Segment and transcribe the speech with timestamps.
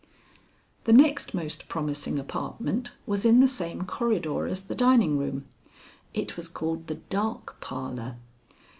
[0.85, 5.45] The next most promising apartment was in the same corridor as the dining room.
[6.11, 8.15] It was called the Dark Parlor.